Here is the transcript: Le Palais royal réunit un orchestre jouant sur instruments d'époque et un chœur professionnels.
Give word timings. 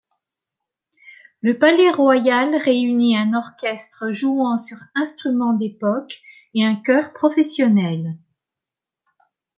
Le 1.41 1.59
Palais 1.59 1.91
royal 1.91 2.55
réunit 2.55 3.15
un 3.15 3.35
orchestre 3.35 4.11
jouant 4.11 4.57
sur 4.57 4.77
instruments 4.95 5.53
d'époque 5.53 6.21
et 6.55 6.65
un 6.65 6.75
chœur 6.75 7.13
professionnels. 7.13 8.17